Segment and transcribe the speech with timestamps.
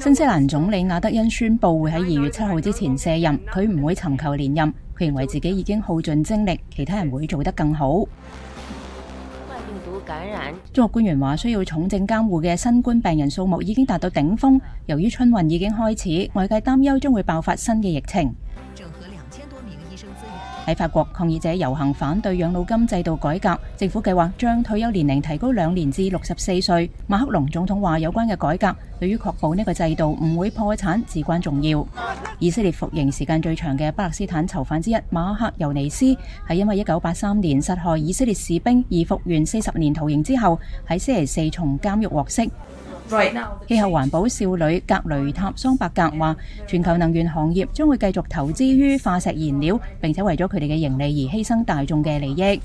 [0.00, 4.66] 新西兰总理亚德恩宣布会喺二月七号之前卸任，佢唔会寻求连任。
[4.98, 8.02] 佢认为自己已经耗尽精力，其他人会做得更好。
[10.72, 14.60] 中国官员话，需要重症监护嘅新冠病人数目已经达到顶峰。
[14.86, 18.34] 由于春运已经开始，外界担忧将会爆发新嘅疫情。
[20.66, 26.90] 喺法国，抗议者游行反对养老金制度改革，政府计划将退休年龄提高两年至六十四岁。
[27.06, 31.86] 马克龙总统话：有关嘅改革对于确保呢个制度唔会破产至关重要。
[32.40, 36.16] 以色列服刑时间最长嘅巴勒斯坦囚犯之一马克尤尼斯，系
[36.50, 40.58] 因为一九八三年杀害以色列士兵而服完四十年徒刑之后，
[40.88, 42.42] 喺星期四从监狱获释。
[43.68, 46.34] 氣候環保少女格雷塔桑伯格話：
[46.66, 52.60] 全球能源行業將會繼續投資於化石燃料，並且為咗佢哋嘅盈利而犧牲大眾嘅利益。